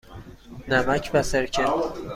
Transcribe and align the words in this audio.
نمک 0.67 1.11
و 1.13 1.21
سرکه. 1.23 1.65